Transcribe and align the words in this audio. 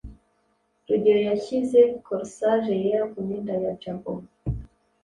rugeyo 0.87 1.21
yashyize 1.29 1.79
corsage 2.05 2.73
yera 2.83 3.05
kumyenda 3.11 3.53
ya 3.63 3.71
jabo 3.81 4.11